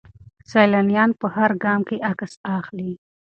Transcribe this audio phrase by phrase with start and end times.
[0.51, 2.91] سیلانیان په هر ګام کې عکس اخلي.